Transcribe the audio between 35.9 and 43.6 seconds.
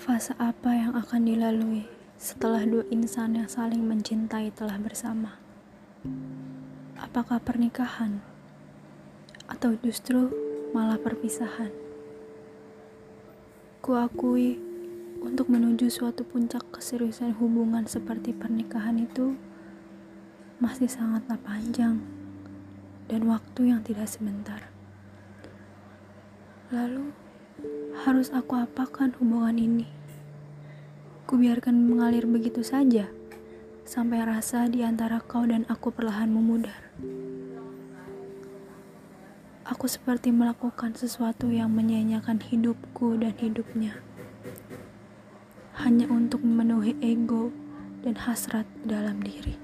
perlahan memudar. Aku seperti melakukan sesuatu yang menyanyiakan hidupku dan